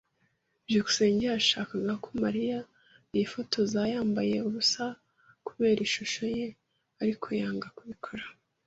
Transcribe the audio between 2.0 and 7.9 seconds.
ko Mariya yifotoza yambaye ubusa kubera ishusho ye, ariko yanga